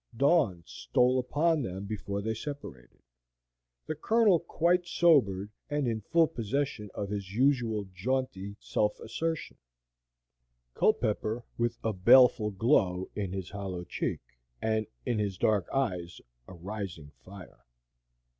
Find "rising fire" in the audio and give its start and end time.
16.55-17.63